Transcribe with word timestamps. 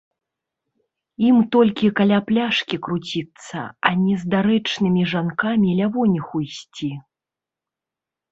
Ім 1.25 1.35
толькі 1.55 1.89
каля 1.99 2.17
пляшкі 2.29 2.79
круціцца, 2.87 3.59
а 3.89 3.91
не 4.05 4.15
з 4.21 4.29
дарэчнымі 4.35 5.01
жанкамі 5.13 5.75
лявоніху 5.81 6.35
ісці. 6.47 6.89